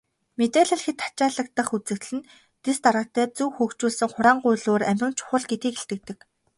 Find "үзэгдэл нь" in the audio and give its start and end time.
1.75-2.27